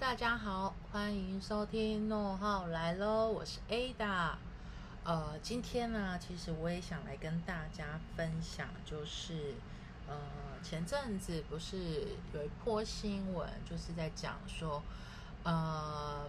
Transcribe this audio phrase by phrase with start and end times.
[0.00, 4.30] 大家好，欢迎收听诺浩来喽，我是 Ada。
[5.04, 9.56] 呃，今天呢，其实我也想来跟大家分享，就是
[10.08, 10.16] 呃，
[10.62, 14.82] 前阵子不是有一波新闻，就是在讲说，
[15.44, 16.26] 呃，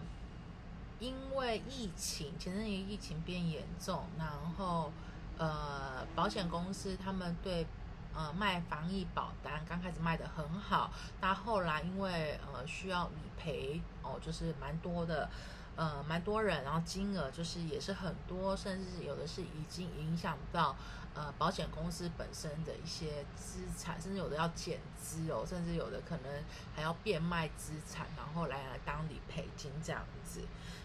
[0.99, 4.27] 因为疫情，前阵子疫情变严重，然
[4.58, 4.91] 后
[5.38, 7.66] 呃，保险公司他们对
[8.14, 15.30] 呃，卖防疫保单刚开始卖的很好，那后来因为呃需要理赔哦，就是蛮多的，
[15.76, 20.76] 呃蛮多人，然后金额就是也是很多，甚至有的是已经影响到
[21.13, 26.44] 呃保险公司本身的一些资产，甚至有的要减资哦，甚至有的可能
[26.76, 30.41] 还要变卖资产，然后来来当理赔金这样子。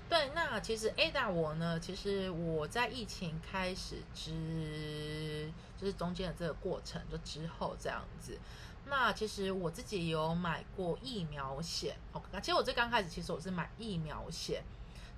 [0.09, 8.39] 对，那其实 Ada 我呢，其实我在疫情开始之，就是中间的这个过程，就之后这样子。
[8.87, 14.63] 那其实我自己有买过疫苗险，OK，其实我最刚开始，其实我是买疫苗险，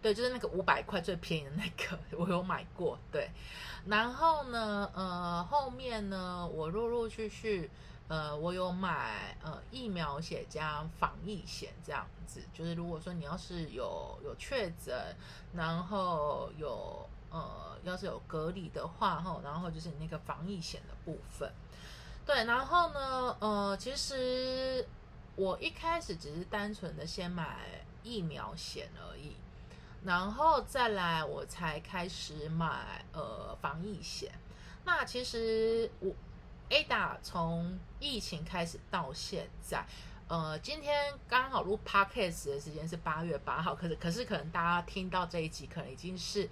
[0.02, 3.30] 对，就是那个五百块最便宜的那个，我有买过，对。
[3.86, 7.70] 然后呢，呃，后面呢，我陆陆续续。
[8.08, 15.14] 呃，我有买呃疫苗险加防疫险这样子，就是如果说你要是有有确诊，
[15.53, 21.53] 然后有呃要是有隔离的话哈，然后就是你那个防疫险的部分。
[22.28, 24.86] 对，然后呢，呃，其实
[25.34, 29.34] 我一开始只是单纯的先买疫苗险而已，
[30.04, 34.30] 然后再来我才开始买呃防疫险。
[34.84, 36.12] 那其实我。
[36.70, 39.86] Ada 从疫情开始到现在，
[40.28, 46.47] 呃，今天刚好录 Podcast 的时间是八月八号，可是可是可能大家听到这一集，可能已经是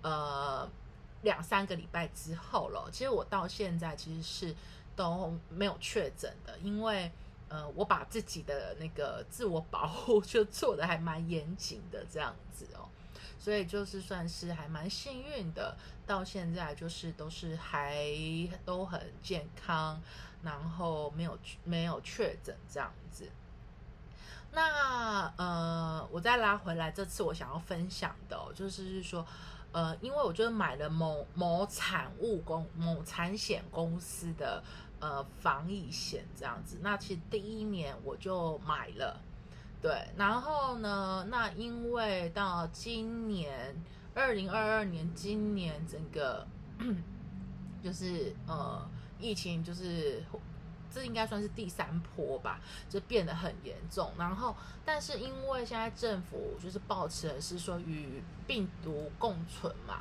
[0.00, 0.66] 呃
[1.20, 2.88] 两三个礼拜之后了。
[2.90, 4.56] 其实我到现在其实是
[4.98, 7.08] 都没有确诊的，因为
[7.48, 12.88] 呃我把自己的那个自我保护就做的还蛮严谨的这样子哦。
[13.38, 18.04] 所以就是算是还蛮幸运的，到现在就是都是还
[18.64, 19.98] 都很健康，
[20.42, 23.30] 然后没有没有确诊这样子。
[24.50, 29.24] 那呃，我再拉回来，这次我想要分享的，就是说，
[29.72, 34.62] 呃，因为我就是买了某某产物公某产险公司的
[35.00, 39.20] 呃防疫险这样子，那其实第一年我就买了。
[39.80, 41.24] 对，然后呢？
[41.30, 43.80] 那因为到今年
[44.12, 46.44] 二零二二年，今年整个
[47.80, 48.84] 就是呃
[49.20, 50.20] 疫情，就是
[50.90, 54.10] 这应该算是第三波吧，就变得很严重。
[54.18, 60.00] 然后，但是因为现在政府就是保持的是说与病毒共存嘛，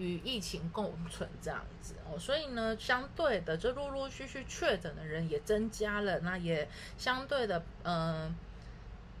[0.00, 6.68] 与疫情共存这样子哦，所以呢，相对的就陆陆续续确诊的人也增加了，那也
[6.98, 8.34] 相对的嗯。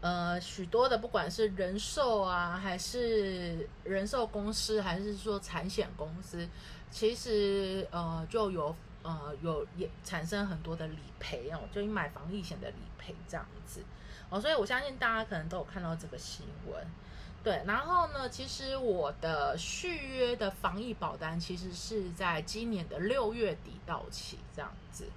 [0.02, 6.48] 呃，许多的不管是人寿啊，还是人寿公司，还是说产险公司，
[6.90, 13.82] 其实呃就有呃有也产生很多的理赔哦，就你买防疫险的理赔这样子
[14.30, 16.82] 哦，所以我相信大家可能都有看到这个新闻，
[17.42, 17.62] 对。
[17.66, 25.08] 然后呢，其实我的续约的防疫保单其实是在今年的六月底到期这样子。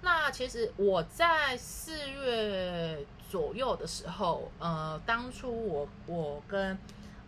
[0.00, 3.06] 那其实我在四月。
[3.30, 6.78] 左右的时候，呃，当初我我跟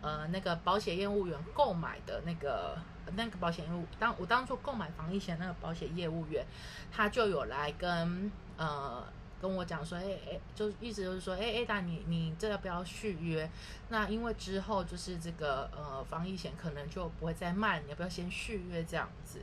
[0.01, 2.75] 呃那个保险业务员购买的那个
[3.15, 6.43] 那个保险业务，当我当初购买防疫险那个保险业务员，
[6.91, 9.03] 他就有来跟呃
[9.41, 13.49] 跟我讲说，哎哎，就意思就是说，哎哎，大你你这要不要续约？
[13.89, 19.39] 那因为之后就是这个呃防疫险可能就不会再卖，你要不要先续约这样子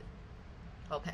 [0.87, 1.11] ？OK，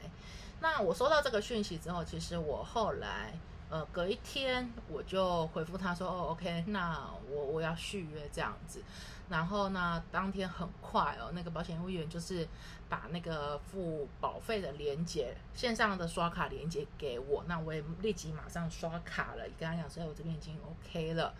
[0.61, 3.33] 那我收到这个讯息之后，其实我后来。
[3.75, 8.81] 呃，隔一天我就回复他说，哦，OK，那我我要续约这样子。
[9.27, 12.47] 然后呢，当天很快哦，那个保险业务员就是
[12.87, 21.33] 把那个付保费的连接线上的刷卡连接给我，那我也立即马上刷卡了，跟他讲说，我这边已经 OK 了。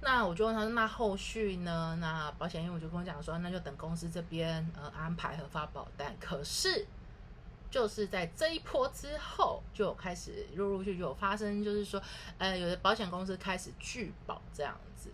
[0.00, 1.98] 那我就问他说，那后续呢？
[2.00, 6.16] 那保险业务就跟我讲说，那就等公司这边呃安排核发保单。
[6.18, 6.86] 可是。
[7.72, 12.00] 就是在这一波之后，就开始陆陆续续有发生，就是说，
[12.36, 15.08] 呃，有的保险公司开始拒保这样子。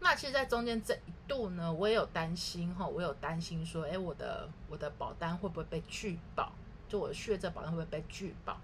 [0.00, 6.50] 那其实，在中间这一度呢，我也有担心哈，我有担心说，哎，我的我的保单会不会被拒保？
[6.88, 8.58] 就我的血这保单会不会被拒保？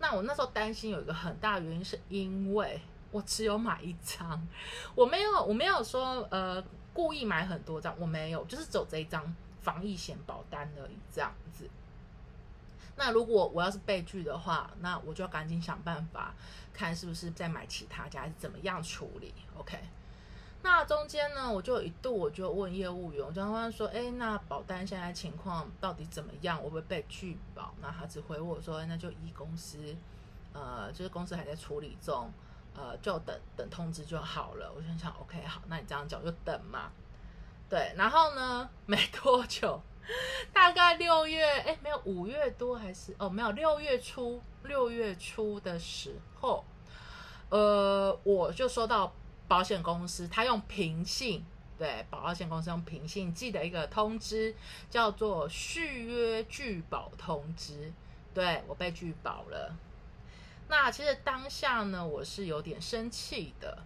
[0.00, 2.80] 那我那时候担心有一个很大的原因，是因为
[3.12, 4.44] 我只有买一张，
[4.96, 6.60] 我没有我没有说呃
[6.92, 11.70] 故意买很多张，我没有，就是走这一张防疫险保单而已，这样子。
[12.96, 16.34] 那如果我要是被拒的话，那我就要赶紧想办法，
[16.72, 19.32] 看是不是再买其他家，怎么样处理。
[19.56, 19.78] OK。
[20.62, 26.58] 那中间呢，我就一度我就问业务员，我就问说，哎，那保单现在情况到底怎么样？
[26.58, 27.72] 会不会被拒保？
[27.80, 29.78] 那他只回我说，那就依公司，
[30.52, 32.30] 呃，就是公司还在处理中，
[32.74, 34.70] 呃，就等等通知就好了。
[34.76, 36.90] 我就想，OK，好，那你这样讲就等嘛。
[37.70, 39.80] 对，然后呢，没多久，
[40.52, 46.64] 大概六月，哎，没有五月多还是哦，没有六月初，六月初的时候，
[47.48, 49.12] 呃，我就收到。
[49.50, 51.44] 保险公司他用平信，
[51.76, 54.54] 对，保险公司用平信寄的一个通知，
[54.88, 57.92] 叫做续约拒保通知，
[58.32, 59.74] 对我被拒保了。
[60.68, 63.82] 那其实当下呢，我是有点生气的。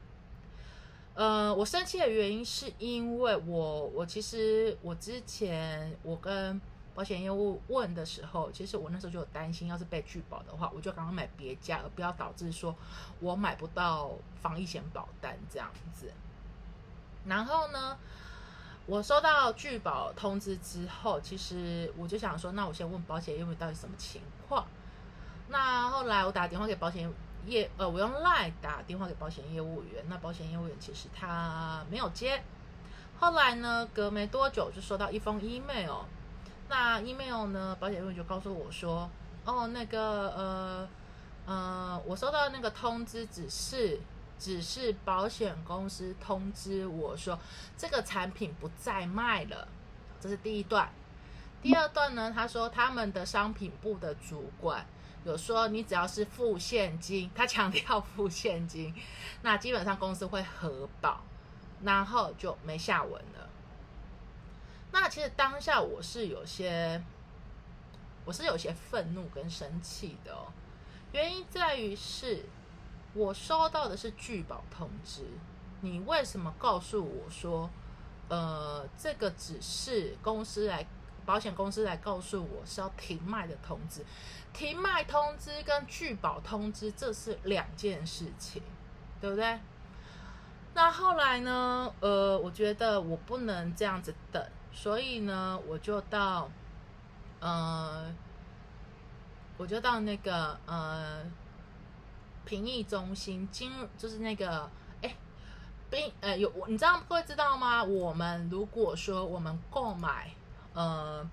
[1.14, 6.60] 呃，我生气的原因是因为我，我其实我之前我跟
[6.92, 12.74] 保险业务问的时候，其实我那时候就有担心，要是被拒保的话，我就赶快买别家，而不要导致说
[13.20, 14.10] 我买不到
[14.42, 16.12] 防疫险保单这样子。
[17.26, 17.96] 然后呢，
[18.86, 24.66] 我收到拒保通知之后，其实我就想说，那我先问保险业务到底什么情况。
[25.48, 27.12] 那后来我打电话给保险
[27.46, 32.42] 业，呃，我用 Line 打电话给保险业务员，那保险业务员其实他没有接。
[33.20, 36.02] 后来呢，隔没多久就收到一封 email。
[36.68, 37.76] 那 email 呢？
[37.78, 39.08] 保险业务员就告诉我说
[39.44, 40.88] ：“哦，那个呃
[41.46, 44.00] 呃，我收到那个通知，只是
[44.38, 47.38] 只是保险公司通知我说
[47.76, 49.68] 这个产品不再卖了。”
[50.20, 50.90] 这是第一段。
[51.62, 52.32] 第二段呢？
[52.34, 54.84] 他说他们的商品部的主管
[55.24, 58.94] 有说，你只要是付现金，他强调付现金，
[59.42, 61.22] 那基本上公司会核保，
[61.82, 63.48] 然后就没下文了。
[64.92, 67.02] 那其实当下我是有些，
[68.24, 70.52] 我是有些愤怒跟生气的哦。
[71.12, 72.44] 原因在于是，
[73.14, 75.24] 我收到的是拒保通知，
[75.80, 77.70] 你为什么告诉我说，
[78.28, 80.86] 呃，这个只是公司来
[81.24, 84.04] 保险公司来告诉我是要停卖的通知，
[84.52, 88.62] 停卖通知跟拒保通知这是两件事情，
[89.20, 89.58] 对不对？
[90.74, 91.92] 那后来呢？
[92.00, 94.44] 呃，我觉得我不能这样子等。
[94.72, 96.50] 所以呢，我就到，
[97.38, 98.12] 呃，
[99.56, 101.24] 我就到那个呃，
[102.44, 104.68] 评议中心金，就是那个，
[105.00, 105.14] 哎，
[105.88, 107.84] 冰，呃，有你知道会知道吗？
[107.84, 110.32] 我们如果说我们购买
[110.74, 111.26] 呃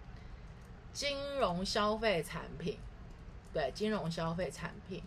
[0.93, 2.77] 金融消费产品，
[3.51, 5.03] 对，金融消费产品，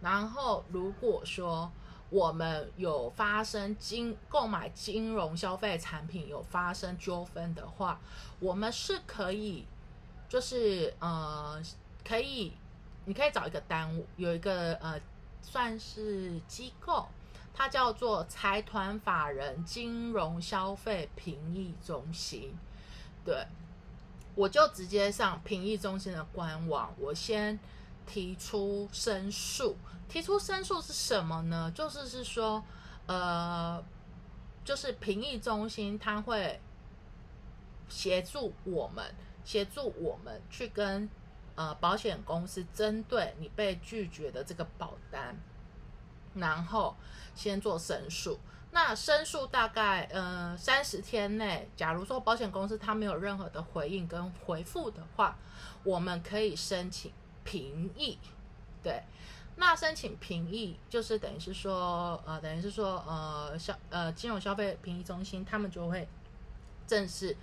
[0.00, 1.70] 然后如果说。
[2.10, 8.00] 我们有发生金购买金融消费产品有发生纠纷的话，
[8.40, 9.66] 我们是可以，
[10.26, 11.60] 就是呃，
[12.02, 12.54] 可以，
[13.04, 14.98] 你可以找一个单位，有一个呃，
[15.42, 17.06] 算是机构，
[17.52, 22.56] 它叫做财团法人金融消费评议中心。
[23.22, 23.46] 对，
[24.38, 27.58] 我就直接上评议中心的官网，我先。
[28.10, 29.76] 提出申诉，
[30.08, 31.70] 提出申诉是什么呢？
[31.74, 32.64] 就是是说，
[33.04, 33.84] 呃，
[34.64, 36.58] 就是评议中心他会
[37.86, 39.14] 协助我们，
[39.44, 41.06] 协助我们去跟
[41.54, 45.36] 呃保险公司针对你被拒绝的这个保单，
[46.32, 46.96] 然后
[47.34, 48.38] 先做申诉。
[48.70, 55.36] 那申诉大概呃三十天内，假如说保险公司他没有任何的回应跟回复的话，
[55.84, 57.12] 我们可以申请。
[57.44, 58.18] 评议，
[58.82, 59.02] 对，
[59.56, 66.06] 那申请评议就是等于是说，呃，等于是说，呃，消呃金融消费评议中心他们就会
[66.86, 67.34] 正式，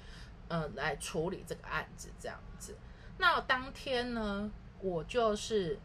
[0.48, 2.78] 呃，来处理这个案子这样子。
[3.18, 5.80] 那当天呢，我就是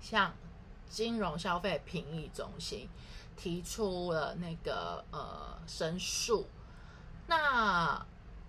[0.00, 0.34] 像
[0.88, 2.88] 金融消费评议中心
[3.36, 6.46] 提出了那个呃申诉，
[7.26, 8.04] 那。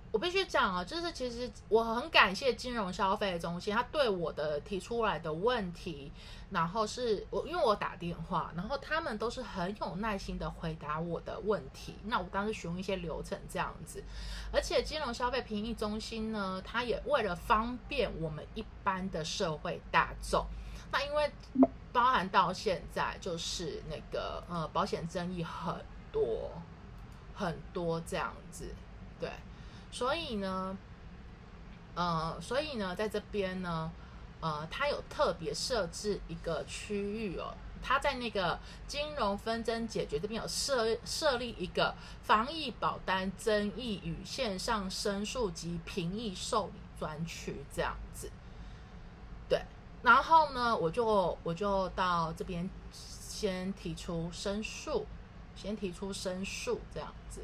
[0.09, 6.09] 我必须讲啊，就是其实我很感谢金融消费中心，他对我的提出来的问题，
[6.49, 11.93] 然后是我因为我打电话，然后他们都是很有耐心的回答我的问题。
[12.05, 14.01] 那我当时询问一些流程这样子，
[14.51, 20.45] 而且金融消费评议中心呢，它也为了方便我们一般的社会大众，
[20.89, 21.29] 那因为
[21.97, 26.51] 包含到现在就是那个呃保险争议很多
[27.33, 28.71] 很多这样子，
[29.19, 29.31] 对。
[29.91, 30.77] 所以呢，
[31.95, 33.91] 呃，所以呢，在这边呢，
[34.39, 48.29] 呃，它有特别设置一个区域哦，它在那个金融纷争解决这边有设设立一个防疫保单争议与线上申诉及评议受理专区这样子。
[50.07, 55.05] 然后呢，我就我就到这边先提出申诉，
[55.53, 57.41] 先提出申诉这样子。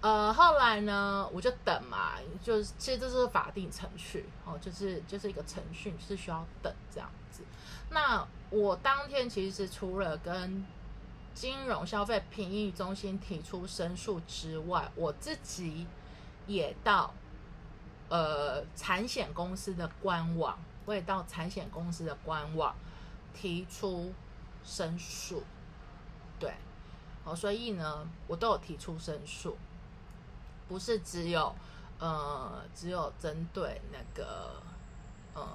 [0.00, 7.42] 呃，后来呢，我就等嘛，就是其实这是法定程序哦，就是就是一个程序是需要等这样子。
[7.90, 10.64] 那我当天其实除了跟
[11.34, 15.86] 金融消费评议中心提出申诉之外，我自己
[16.46, 17.12] 也到
[18.08, 22.74] 呃产险公司的官网，我也到产险公司的官网
[23.34, 24.12] 提出
[24.64, 25.42] 申诉，
[26.38, 26.54] 对，
[27.24, 29.56] 哦，所以呢，我都有提出申诉。
[30.68, 31.54] 不是只有，
[31.98, 34.62] 呃，只有针对那个，
[35.34, 35.46] 呃，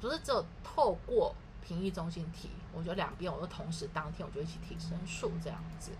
[0.00, 5.92] 不是只有透过评议中心提，我觉得两边我都同时当天我就一起提申诉这样子。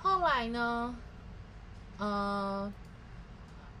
[0.00, 0.94] 后来呢，
[1.98, 2.72] 嗯，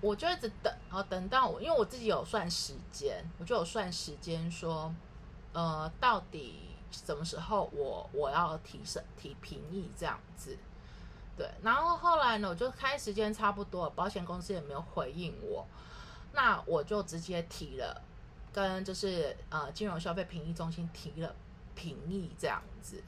[0.04, 4.94] 我就一直等，然后等到我，因为我自己有算时间，我就有算时间说，
[5.54, 10.58] 呃，到底什么时候我我要提审提评议这样子。
[11.38, 15.66] 对，然后后来呢，我就开时间差不多，保险公司也没有回应我，
[16.34, 18.02] 那我就直接提了，
[18.52, 21.34] 跟就是呃金融消费评议中心提了
[21.74, 23.02] 评议这样子。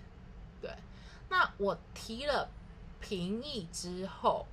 [0.62, 0.74] 对，
[1.28, 2.48] 那我提了
[3.00, 4.46] 评议之后，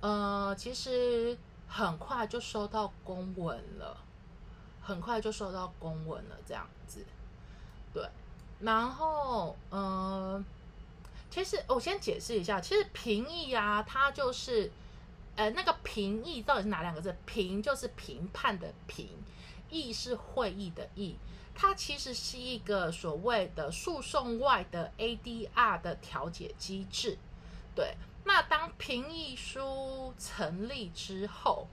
[0.00, 1.38] 呃，其实
[1.68, 3.96] 很快就收到公文了，
[4.82, 7.04] 很快就收到公文了这样子。
[7.92, 8.08] 对，
[8.60, 10.44] 然后嗯。
[11.28, 14.70] 其实我先解释一下，其实评议啊，它就是，
[15.34, 17.14] 呃，那个评议到底是哪两个字？
[17.26, 19.08] 评就是评判的评，
[19.68, 21.16] 议是会议的议，
[21.54, 27.18] 它其实是一个所谓的诉讼外的 ADR 的调解机制。
[27.74, 31.68] 对，那当评议书成立之后，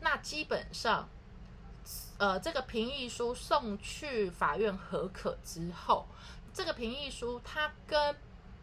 [0.00, 1.06] 那基本上，
[2.16, 6.06] 呃，这个评议书送去法院核可之后，
[6.54, 8.16] 这个评议书它跟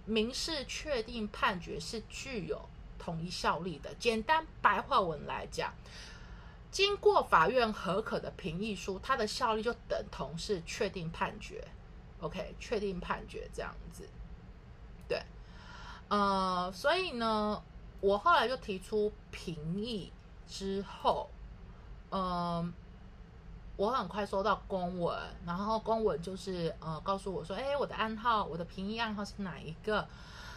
[0.05, 3.93] 民事确定判决是具有统一效力的。
[3.93, 5.71] 简单白话文来讲，
[6.71, 11.63] 经过法院核可的评议书，它的效力就等同是确定判决。
[12.21, 14.09] OK，确定判决这样子。
[16.09, 17.61] 呃，所以呢，
[18.01, 20.11] 我后来就提出评议
[20.47, 21.29] 之后，
[22.11, 22.73] 嗯。
[23.77, 30.07] 我很快收到公文，然后公文就是呃告诉我说，哎，我的暗号，我的评议暗号是哪一个？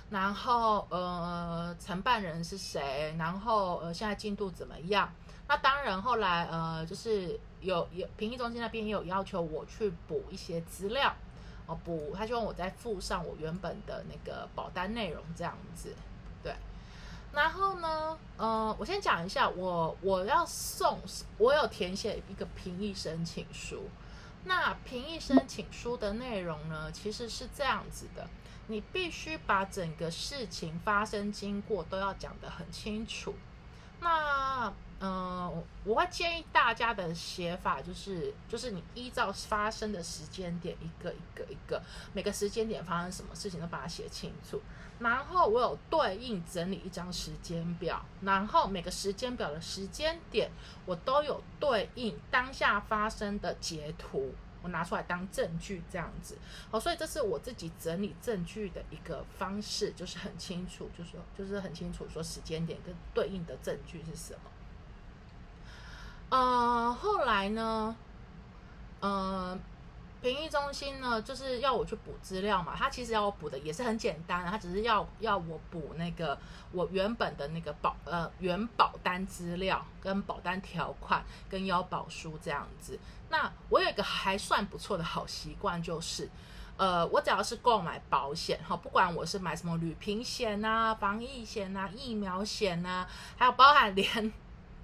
[0.09, 3.12] 然后呃承办人是谁？
[3.19, 5.12] 然后呃现在进度怎么样？
[5.49, 11.12] 那当然后来呃就是有有评议中心那边也有要求我去补一些资料，
[11.69, 15.95] 哦不，他希望我再附上我原本的那个保单内容这样子，
[16.43, 16.53] 对。
[17.31, 20.99] 然后呢，呃，我先讲一下，我我要送，
[21.37, 23.85] 我有填写一个评议申请书。
[24.45, 28.27] 那评议申请书的内容呢，其实是这样子的，
[28.69, 33.35] 你必须把整个事情发生经过都要讲得很清楚。
[34.01, 41.81] 那嗯，我会建议大家的写法就是，就是你依照发生的时间点，一个一个一个，
[42.12, 44.61] 每个时间点发生什么事情都把它写清楚。
[44.99, 50.50] 然后我有对应整理一张时间表，然后每个时间表的时间点，
[50.85, 56.37] 我都有对应当下发生的截图，我拿出来当证据这样子。
[56.73, 64.40] 好，所以这是我自己整理证据的一个方式，就是很清楚，就是，就是很清楚说时间点跟对应的证据是什么。
[66.31, 67.97] 呃，后来呢，
[69.01, 69.59] 呃，
[70.21, 72.75] 评议中心呢，就是要我去补资料嘛。
[72.77, 76.39] 他其实要我补的也是很简单，他只是要要我补那个
[76.73, 82.99] 我原本的那个保呃原保单资料跟保单条款跟腰保书这样子。
[83.31, 86.29] 那我有一个还算不错的好习惯，就是
[86.77, 93.07] 呃，我只要是购买保险哈，不管我是买什么旅平险呐、防疫险呐、疫苗险呐，
[93.39, 94.31] 还有包含连。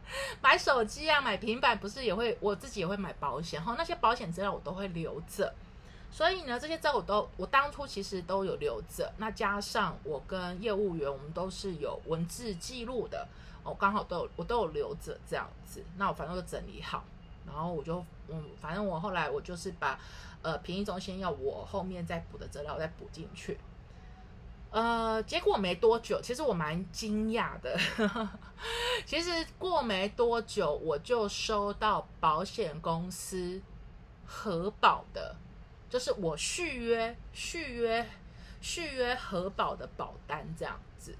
[0.42, 5.52] 买手机啊，买平板不是也会，我自己也会买保险哈，那些保险资料我都会留着，
[6.10, 13.26] 所以呢，这些资料我都我当初其实都有留着，那加上我跟业务员我们都是有文字记录的，
[13.62, 17.04] 我刚好都有我都有留着这样子，那我反正都整理好，
[17.46, 19.98] 然后我就嗯，反正我后来我就是把
[20.42, 23.58] 呃评议中心要我后面再补的资料再补进去。
[24.74, 27.78] 呃，结果没多久，其实我蛮惊讶的。
[29.06, 33.62] 其实过没多久，我就收到保险公司
[34.26, 35.36] 核保的，
[35.88, 38.04] 就是我续约、续约、
[38.60, 41.14] 续约核保的保单这样子。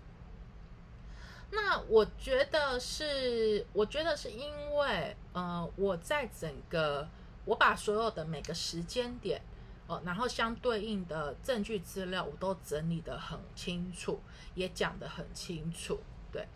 [1.52, 7.08] 那我觉得是，我觉得是因为，呃，我在整个
[7.44, 9.40] 我把所有的每个时间点
[9.86, 14.20] 哦，然后相对应的证据资料我都整理的很清楚，
[14.54, 16.00] 也讲得很清楚，
[16.32, 16.46] 对。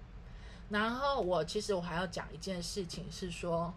[0.70, 3.74] 然后我其实我还要讲一件事情是说。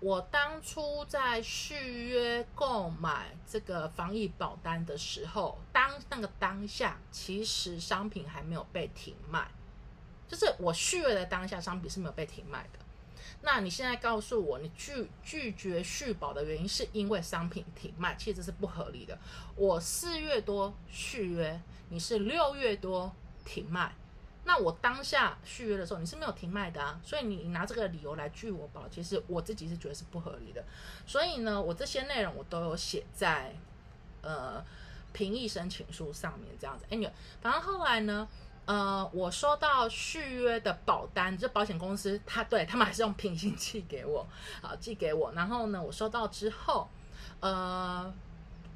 [0.00, 9.48] 我当初在续约购买这个防疫保单的时候，当那个当下，其实商品还没有被停卖，
[10.26, 12.80] 就是我续约的当下，商品是没有被停卖的。
[13.42, 19.18] 那你现在告诉我，你拒拒绝续保的原因是因为商品停卖，其实是不合理的。
[19.56, 23.12] 我四月多续约，你是六月多
[23.44, 23.94] 停卖。
[24.44, 30.64] 那我当下续约的时候，你是没有停卖的啊，所以你拿这个理由来拒我保，其实我自己是觉得是不合理的。
[31.06, 33.54] 所以呢，我这些内容我都有写在
[34.20, 34.64] 呃
[35.12, 36.84] 评议申请书上面，这样子。
[36.90, 37.08] 哎，你
[37.40, 38.26] 反正后来呢，
[38.66, 44.26] 呃，我收到续约的保单，就保险公司他对他们还是用平行寄给我，
[44.60, 45.32] 好寄给我。
[45.32, 46.88] 然后呢，我收到之后，
[47.40, 48.12] 呃，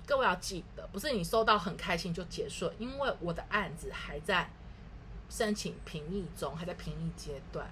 [0.06, 4.50] 各位要记得，不是你收到很开心就结束，因为我的案子还在。
[5.28, 7.68] 申请评议中，还在评议阶段，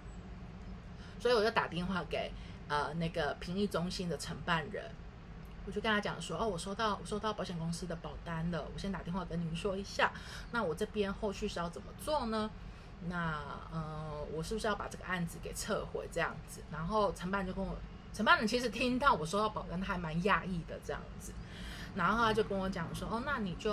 [1.20, 2.32] 所以我就打电话给
[2.66, 4.90] 呃那个评议中心的承办人，
[5.66, 10.12] 我就跟他讲说，哦，我收到我收到保险公司的保单了，我先打电话跟你们说一下，
[10.52, 12.50] 那我这边后续是要怎么做呢？
[13.08, 13.38] 那
[13.72, 16.60] 呃，我是不是要把这个案子给撤回这样子？
[16.70, 17.76] 然后承办就跟我，
[18.12, 21.32] 承办人其实听到我收到保单，他还蛮讶异的这样子。
[21.94, 23.72] 然后他就跟我讲说，哦，那你就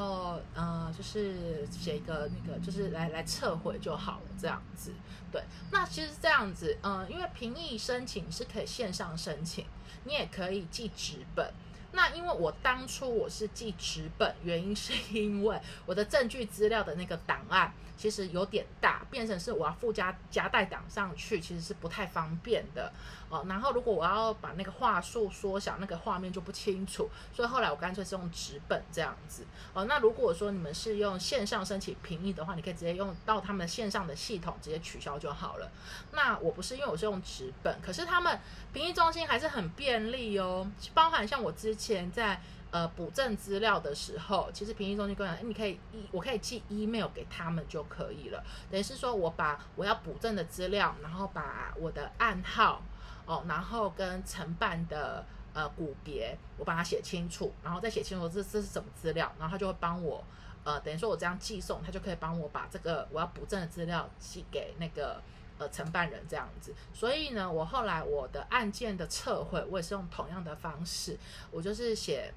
[0.54, 4.94] 呃，就是写一个那个，就是来来撤回就好了，这样子。
[5.32, 9.66] 对，那其实这样子，嗯，因为评议申请是可以线上申请，
[10.04, 11.52] 你也可以寄纸本。
[11.94, 22.92] 那因为我当初我是记纸本，原因是因为我的证据资料的那个档案其实有点大，变成是我要附加夹带档上去，其实是不太方便的
[23.30, 23.46] 哦。
[23.48, 29.86] 然后如果我要把那个画素缩小，那个画面就不清楚，所以后来我干脆是用纸本这样子哦。
[29.86, 35.70] 那如果说你们是用线上申请评议的话，你可以直接用到他们线上的系统直接取消就好了。
[36.12, 38.40] 那我不是因为我是用纸本，可是他们
[38.74, 45.80] 评议中心还是很便利哦，包含像我之前在呃补证资料的时候，其实评议中心跟我讲，你可以
[46.12, 48.44] 我可以寄 email 给他们就可以了。
[48.72, 52.82] 等于是说我把我要补证的资料，然后把我的暗号
[53.26, 60.24] 哦，然后跟承办的呃股别，我把它写清楚，然后再写清楚这这是什么资料，然后他就会帮我
[60.64, 65.22] 呃等于说我这样寄送，他就可以帮我把这个我要补证的资料寄给那个。
[65.58, 71.16] 呃，承办人这样子，所以呢，我后来我的案件的撤回，我也是用同样的方式，
[71.52, 72.34] 我就是写，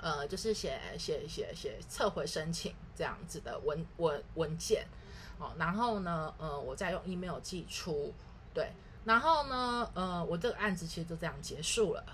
[0.00, 4.86] 呃，就是写写写写撤回申请这样子的文文文件，
[5.38, 8.12] 哦，然后呢，呃，我再用 email 寄出，
[8.54, 8.72] 对。
[9.08, 12.04] 然后呢，呃，我这个案子其实就这样结束了。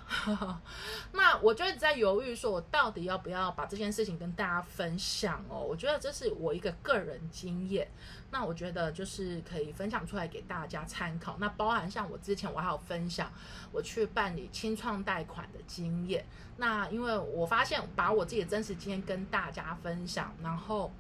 [1.11, 5.59] 那我就一直在犹豫，说我到底要不要把这件事情跟大家分享哦？
[5.59, 7.89] 我觉得这是我一个个人经验，
[8.31, 11.37] 那我觉得就是可以分享出来给大家参考。
[11.41, 13.29] 那包含像我之前我还有分享
[13.73, 16.25] 我去办理清创贷款的经验。
[16.59, 20.93] 那因为我发现把我自己的真实经验跟大家分享，然后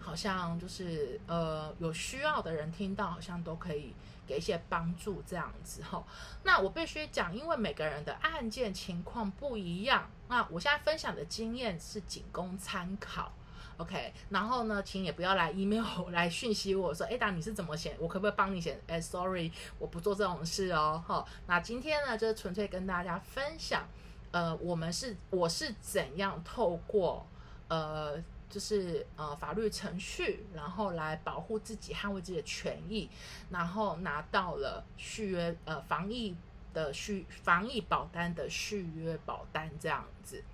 [0.00, 3.94] 好像就是呃有需要的人听到，好像都可以。
[4.26, 6.04] 给一些帮助，这样子哈。
[6.44, 10.10] 那我必须讲，因为每个人的案件情况不一样。
[10.28, 13.30] 那我现在分享的经验是仅供参考
[13.76, 14.12] ，OK。
[14.30, 17.96] 然后呢，请也不要来 email 来讯息我说，哎，达你是怎么写？
[17.98, 18.80] 我可不可以帮你写？
[18.86, 21.02] 哎，sorry，我不做这种事哦。
[21.06, 23.86] 哈，那今天呢，就是纯粹跟大家分享，
[24.30, 27.26] 呃，我们是我是怎样透过
[27.68, 28.22] 呃。
[28.52, 33.08] 就是呃法律程序，然后来保护自己、捍卫自己的权益，
[33.50, 36.36] 然后拿到了续约呃防疫
[36.74, 40.44] 的续防疫保单的续约保单这样子。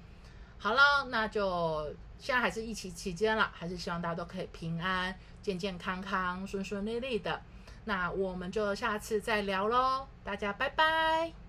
[0.59, 7.43] 好了，那就现在还是疫情期间了，还是希望大家都可以平安、健健康康、顺顺利利的。
[7.85, 11.48] 那我们就下次再聊喽，大家拜拜。